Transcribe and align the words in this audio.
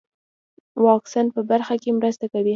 واکسین 0.85 1.27
په 1.35 1.41
برخه 1.49 1.75
کې 1.81 1.89
مرسته 1.99 2.25
کوي. 2.31 2.49